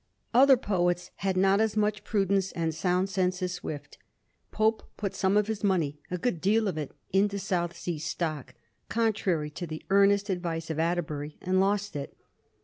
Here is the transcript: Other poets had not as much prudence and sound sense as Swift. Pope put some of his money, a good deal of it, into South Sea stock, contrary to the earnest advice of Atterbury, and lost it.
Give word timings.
Other 0.33 0.57
poets 0.57 1.11
had 1.17 1.37
not 1.37 1.61
as 1.61 1.77
much 1.77 2.03
prudence 2.03 2.51
and 2.53 2.73
sound 2.73 3.07
sense 3.07 3.43
as 3.43 3.51
Swift. 3.51 3.99
Pope 4.49 4.81
put 4.97 5.13
some 5.13 5.37
of 5.37 5.45
his 5.45 5.63
money, 5.63 5.99
a 6.09 6.17
good 6.17 6.41
deal 6.41 6.67
of 6.67 6.75
it, 6.75 6.91
into 7.13 7.37
South 7.37 7.77
Sea 7.77 7.99
stock, 7.99 8.55
contrary 8.89 9.51
to 9.51 9.67
the 9.67 9.85
earnest 9.91 10.31
advice 10.31 10.71
of 10.71 10.79
Atterbury, 10.79 11.37
and 11.39 11.59
lost 11.59 11.95
it. 11.95 12.17